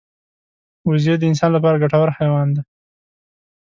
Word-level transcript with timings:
وزې 0.87 1.13
د 1.19 1.23
انسان 1.29 1.51
لپاره 1.53 1.81
ګټور 1.83 2.09
حیوان 2.17 2.47
دی 2.55 2.61